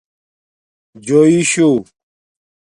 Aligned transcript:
جوݵیشو 1.05 1.69